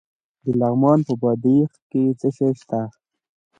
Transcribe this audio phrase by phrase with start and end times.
[0.43, 2.81] د لغمان په بادپخ کې څه شی شته؟